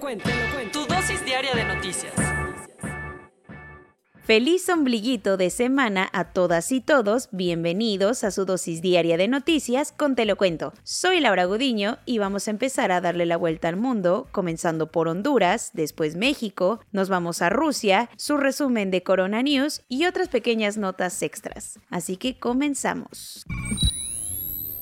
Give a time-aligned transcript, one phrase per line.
[0.00, 2.12] Tu dosis diaria de noticias.
[4.22, 7.28] Feliz ombliguito de semana a todas y todos.
[7.32, 10.72] Bienvenidos a su dosis diaria de noticias con Te lo cuento.
[10.84, 15.08] Soy Laura Gudiño y vamos a empezar a darle la vuelta al mundo, comenzando por
[15.08, 20.76] Honduras, después México, nos vamos a Rusia, su resumen de Corona News y otras pequeñas
[20.76, 21.80] notas extras.
[21.90, 23.44] Así que comenzamos.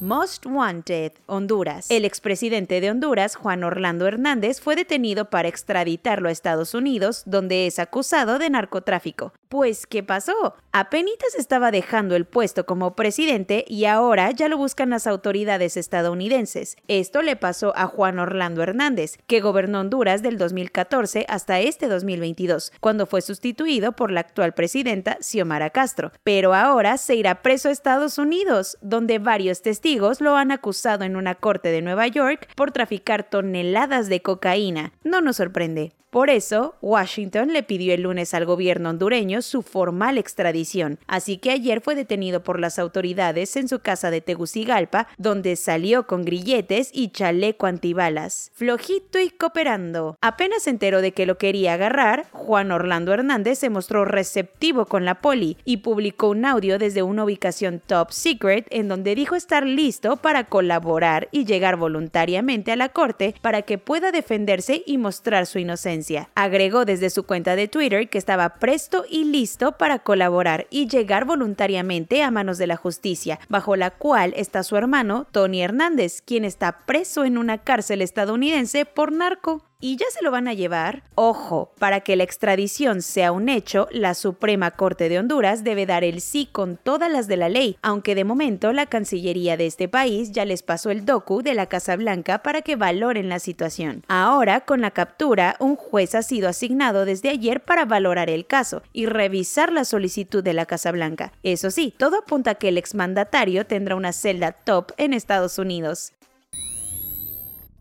[0.00, 1.91] Most Wanted, Honduras.
[1.91, 7.66] El expresidente de Honduras, Juan Orlando Hernández, fue detenido para extraditarlo a Estados Unidos, donde
[7.66, 9.32] es acusado de narcotráfico.
[9.48, 10.56] Pues, ¿qué pasó?
[10.73, 16.76] Apenitas estaba dejando el puesto como presidente y ahora ya lo buscan las autoridades estadounidenses.
[16.88, 22.73] Esto le pasó a Juan Orlando Hernández, que gobernó Honduras del 2014 hasta este 2022,
[22.80, 26.12] cuando fue sustituido por la actual presidenta Xiomara Castro.
[26.24, 29.85] Pero ahora se irá preso a Estados Unidos, donde varios testigos
[30.20, 34.93] lo han acusado en una corte de Nueva York por traficar toneladas de cocaína.
[35.04, 35.93] No nos sorprende.
[36.16, 41.50] Por eso, Washington le pidió el lunes al gobierno hondureño su formal extradición, así que
[41.50, 46.88] ayer fue detenido por las autoridades en su casa de Tegucigalpa, donde salió con grilletes
[46.94, 50.16] y chaleco antibalas, flojito y cooperando.
[50.22, 55.04] Apenas se enteró de que lo quería agarrar, Juan Orlando Hernández se mostró receptivo con
[55.04, 59.66] la poli y publicó un audio desde una ubicación top secret en donde dijo estar
[59.66, 65.44] listo para colaborar y llegar voluntariamente a la corte para que pueda defenderse y mostrar
[65.44, 66.06] su inocencia.
[66.34, 71.25] Agregó desde su cuenta de Twitter que estaba presto y listo para colaborar y llegar
[71.25, 76.44] voluntariamente a manos de la justicia, bajo la cual está su hermano Tony Hernández, quien
[76.44, 81.03] está preso en una cárcel estadounidense por narco y ya se lo van a llevar.
[81.14, 86.04] Ojo, para que la extradición sea un hecho, la Suprema Corte de Honduras debe dar
[86.04, 89.88] el sí con todas las de la ley, aunque de momento la Cancillería de este
[89.88, 94.03] país ya les pasó el docu de la Casa Blanca para que valoren la situación.
[94.09, 98.82] Ahora, con la captura, un juez ha sido asignado desde ayer para valorar el caso
[98.93, 101.32] y revisar la solicitud de la Casa Blanca.
[101.43, 106.12] Eso sí, todo apunta a que el exmandatario tendrá una celda top en Estados Unidos.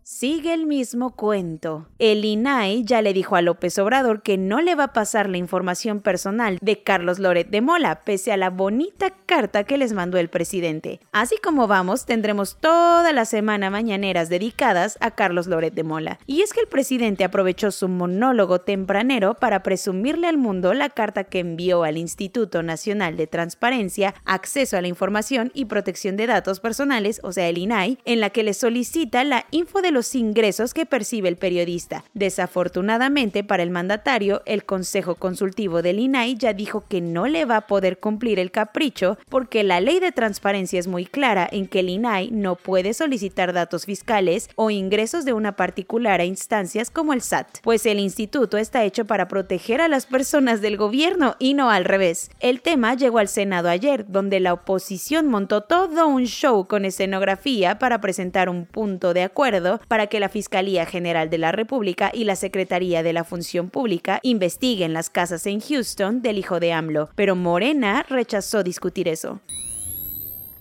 [0.08, 1.88] Sigue el mismo cuento.
[1.98, 5.36] El INAI ya le dijo a López Obrador que no le va a pasar la
[5.36, 10.16] información personal de Carlos Loret de Mola, pese a la bonita carta que les mandó
[10.18, 11.00] el presidente.
[11.10, 16.20] Así como vamos, tendremos toda la semana mañaneras dedicadas a Carlos Loret de Mola.
[16.24, 21.24] Y es que el presidente aprovechó su monólogo tempranero para presumirle al mundo la carta
[21.24, 26.60] que envió al Instituto Nacional de Transparencia, Acceso a la Información y Protección de Datos
[26.60, 30.74] Personales, o sea, el INAI, en la que le solicita la info de los ingresos
[30.74, 32.04] que percibe el periodista.
[32.12, 37.56] Desafortunadamente para el mandatario, el Consejo Consultivo del INAI ya dijo que no le va
[37.56, 41.80] a poder cumplir el capricho porque la ley de transparencia es muy clara en que
[41.80, 47.14] el INAI no puede solicitar datos fiscales o ingresos de una particular a instancias como
[47.14, 51.54] el SAT, pues el instituto está hecho para proteger a las personas del gobierno y
[51.54, 52.30] no al revés.
[52.40, 57.78] El tema llegó al Senado ayer, donde la oposición montó todo un show con escenografía
[57.78, 62.24] para presentar un punto de acuerdo para que la Fiscalía General de la República y
[62.24, 67.10] la Secretaría de la Función Pública investiguen las casas en Houston del hijo de AMLO,
[67.14, 69.40] pero Morena rechazó discutir eso.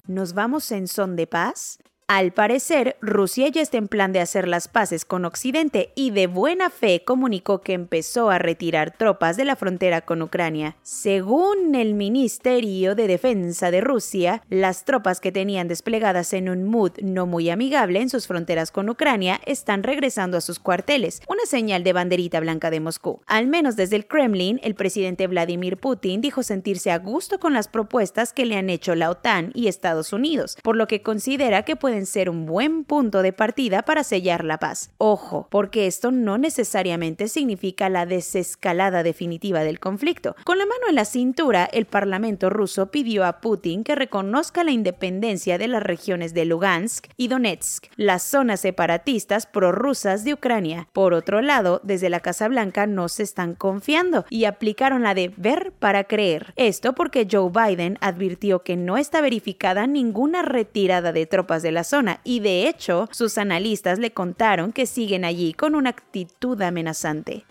[0.07, 1.79] ¿Nos vamos en son de paz?
[2.07, 6.27] Al parecer, Rusia ya está en plan de hacer las paces con Occidente y de
[6.27, 10.75] buena fe comunicó que empezó a retirar tropas de la frontera con Ucrania.
[10.83, 16.91] Según el Ministerio de Defensa de Rusia, las tropas que tenían desplegadas en un mood
[17.01, 21.83] no muy amigable en sus fronteras con Ucrania están regresando a sus cuarteles, una señal
[21.83, 23.21] de banderita blanca de Moscú.
[23.25, 27.67] Al menos desde el Kremlin, el presidente Vladimir Putin dijo sentirse a gusto con las
[27.67, 31.75] propuestas que le han hecho la OTAN y Estados Unidos, por lo que considera que
[31.75, 34.91] puede ser un buen punto de partida para sellar la paz.
[34.97, 40.35] Ojo, porque esto no necesariamente significa la desescalada definitiva del conflicto.
[40.43, 44.71] Con la mano en la cintura, el Parlamento ruso pidió a Putin que reconozca la
[44.71, 50.87] independencia de las regiones de Lugansk y Donetsk, las zonas separatistas prorrusas de Ucrania.
[50.91, 55.31] Por otro lado, desde la Casa Blanca no se están confiando y aplicaron la de
[55.37, 56.53] ver para creer.
[56.55, 61.83] Esto porque Joe Biden advirtió que no está verificada ninguna retirada de tropas de la
[62.23, 67.45] y de hecho sus analistas le contaron que siguen allí con una actitud amenazante.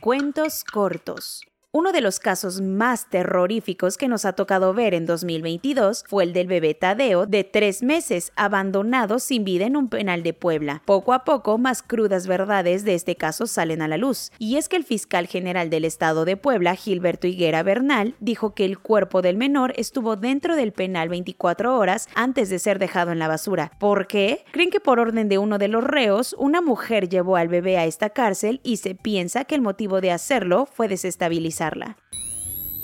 [0.00, 1.49] Cuentos cortos.
[1.72, 6.32] Uno de los casos más terroríficos que nos ha tocado ver en 2022 fue el
[6.32, 10.82] del bebé Tadeo de tres meses abandonado sin vida en un penal de Puebla.
[10.84, 14.32] Poco a poco, más crudas verdades de este caso salen a la luz.
[14.40, 18.64] Y es que el fiscal general del estado de Puebla, Gilberto Higuera Bernal, dijo que
[18.64, 23.20] el cuerpo del menor estuvo dentro del penal 24 horas antes de ser dejado en
[23.20, 23.70] la basura.
[23.78, 24.44] ¿Por qué?
[24.50, 27.84] Creen que por orden de uno de los reos, una mujer llevó al bebé a
[27.84, 31.96] esta cárcel y se piensa que el motivo de hacerlo fue desestabilizar realizarla.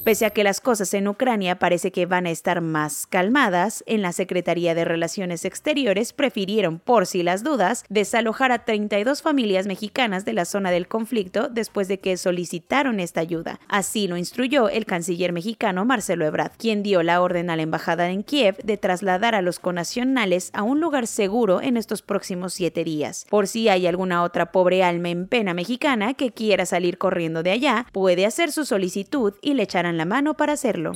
[0.06, 4.02] Pese a que las cosas en Ucrania parece que van a estar más calmadas, en
[4.02, 10.24] la Secretaría de Relaciones Exteriores prefirieron, por si las dudas, desalojar a 32 familias mexicanas
[10.24, 13.58] de la zona del conflicto después de que solicitaron esta ayuda.
[13.66, 18.08] Así lo instruyó el canciller mexicano Marcelo Ebrard, quien dio la orden a la embajada
[18.08, 22.84] en Kiev de trasladar a los conacionales a un lugar seguro en estos próximos siete
[22.84, 23.26] días.
[23.28, 27.50] Por si hay alguna otra pobre alma en pena mexicana que quiera salir corriendo de
[27.50, 30.92] allá, puede hacer su solicitud y le echarán la mano para hacerlo.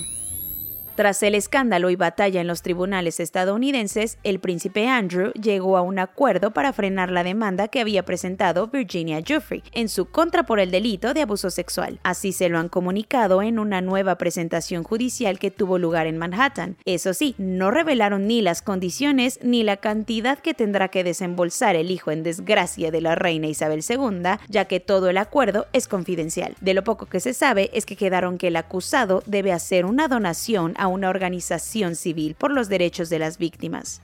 [1.00, 5.99] Tras el escándalo y batalla en los tribunales estadounidenses, el príncipe Andrew llegó a un
[5.99, 10.70] acuerdo para frenar la demanda que había presentado Virginia Giuffre en su contra por el
[10.70, 12.00] delito de abuso sexual.
[12.02, 16.76] Así se lo han comunicado en una nueva presentación judicial que tuvo lugar en Manhattan.
[16.85, 21.91] Eso sí, no revelaron ni las condiciones ni la cantidad que tendrá que desembolsar el
[21.91, 26.56] hijo en desgracia de la reina Isabel II, ya que todo el acuerdo es confidencial.
[26.61, 30.06] De lo poco que se sabe es que quedaron que el acusado debe hacer una
[30.06, 34.03] donación a una organización civil por los derechos de las víctimas.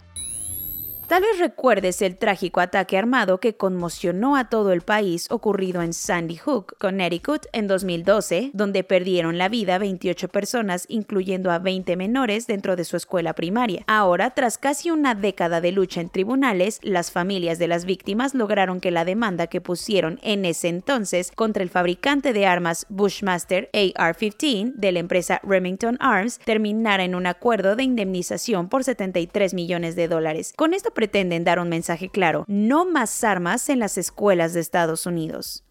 [1.07, 5.93] Tal vez recuerdes el trágico ataque armado que conmocionó a todo el país ocurrido en
[5.93, 12.49] Sandy Hook, Connecticut, en 2012, donde perdieron la vida 28 personas, incluyendo a 20 menores
[12.49, 13.85] dentro de su escuela primaria.
[13.87, 18.81] Ahora, tras casi una década de lucha en tribunales, las familias de las víctimas lograron
[18.81, 24.75] que la demanda que pusieron en ese entonces contra el fabricante de armas Bushmaster AR-15
[24.75, 30.09] de la empresa Remington Arms terminara en un acuerdo de indemnización por 73 millones de
[30.09, 30.53] dólares.
[30.57, 35.07] Con esto pretenden dar un mensaje claro, no más armas en las escuelas de Estados
[35.07, 35.63] Unidos.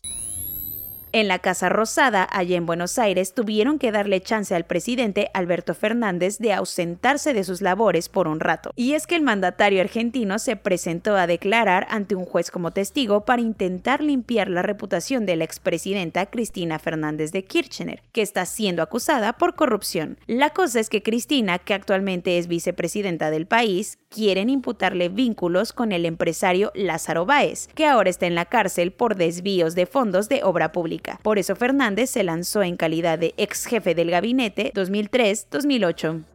[1.16, 5.74] En la Casa Rosada, allá en Buenos Aires, tuvieron que darle chance al presidente Alberto
[5.74, 8.72] Fernández de ausentarse de sus labores por un rato.
[8.76, 13.24] Y es que el mandatario argentino se presentó a declarar ante un juez como testigo
[13.24, 18.84] para intentar limpiar la reputación de la expresidenta Cristina Fernández de Kirchner, que está siendo
[18.84, 20.18] acusada por corrupción.
[20.28, 25.94] La cosa es que Cristina, que actualmente es vicepresidenta del país, quieren imputarle vínculos con
[25.94, 30.44] el empresario Lázaro Báez, que ahora está en la cárcel por desvíos de fondos de
[30.44, 31.05] obra pública.
[31.22, 36.35] Por eso Fernández se lanzó en calidad de ex jefe del gabinete 2003-2008.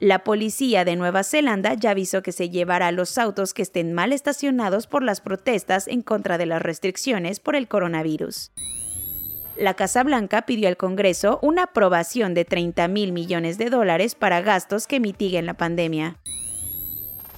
[0.01, 4.15] La policía de Nueva Zelanda ya avisó que se llevará los autos que estén mal
[4.15, 8.53] estacionados por las protestas en contra de las restricciones por el coronavirus.
[9.59, 14.43] La Casa Blanca pidió al Congreso una aprobación de 30 mil millones de dólares para
[14.43, 16.19] gastos que mitiguen la pandemia.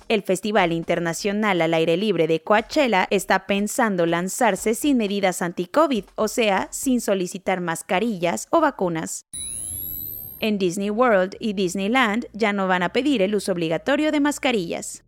[0.09, 6.27] El Festival Internacional al Aire Libre de Coachella está pensando lanzarse sin medidas anti-COVID, o
[6.27, 9.27] sea, sin solicitar mascarillas o vacunas.
[10.41, 15.05] En Disney World y Disneyland ya no van a pedir el uso obligatorio de mascarillas.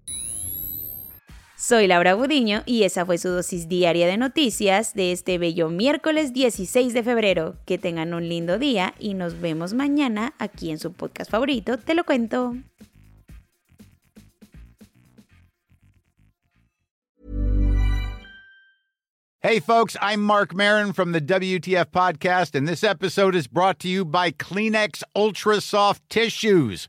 [1.60, 6.32] Soy Laura Gudiño y esa fue su dosis diaria de noticias de este bello miércoles
[6.32, 7.56] 16 de febrero.
[7.66, 11.94] Que tengan un lindo día y nos vemos mañana aquí en su podcast favorito, Te
[11.94, 12.54] lo cuento.
[19.42, 23.88] Hey, folks, I'm Mark Marin from the WTF Podcast, and this episode is brought to
[23.88, 26.88] you by Kleenex Ultra Soft Tissues